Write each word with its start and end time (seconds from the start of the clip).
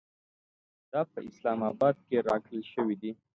دا 0.91 1.01
په 1.11 1.19
اسلام 1.29 1.59
اباد 1.71 1.95
کې 2.07 2.17
راکړل 2.27 2.61
شوې 2.73 2.95
وې. 3.01 3.11